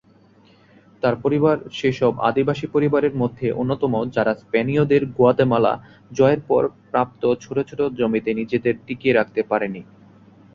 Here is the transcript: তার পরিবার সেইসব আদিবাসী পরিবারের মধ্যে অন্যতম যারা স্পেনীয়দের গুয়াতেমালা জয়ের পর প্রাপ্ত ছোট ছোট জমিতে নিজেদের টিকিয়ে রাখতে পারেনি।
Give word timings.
তার 1.03 1.15
পরিবার 1.23 1.57
সেইসব 1.71 2.13
আদিবাসী 2.29 2.65
পরিবারের 2.67 3.13
মধ্যে 3.21 3.47
অন্যতম 3.53 3.93
যারা 4.15 4.31
স্পেনীয়দের 4.41 5.03
গুয়াতেমালা 5.15 5.73
জয়ের 6.11 6.41
পর 6.49 6.61
প্রাপ্ত 6.89 7.21
ছোট 7.43 7.57
ছোট 7.69 7.79
জমিতে 7.99 8.31
নিজেদের 8.39 8.75
টিকিয়ে 8.85 9.17
রাখতে 9.19 9.41
পারেনি। 9.51 9.81